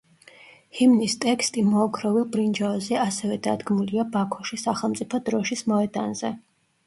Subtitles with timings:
[0.77, 6.33] ჰიმნის ტექსტი მოოქროვილ ბრინჯაოზე ასევე დადგმულია ბაქოში სახელმწიფო დროშის მოედანზე.